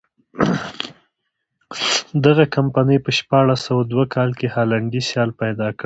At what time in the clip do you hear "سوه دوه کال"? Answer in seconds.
3.67-4.29